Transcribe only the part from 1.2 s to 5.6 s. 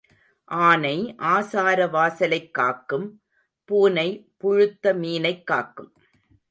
ஆசார வாசலைக் காக்கும் பூனை புழுத்த மீனைக்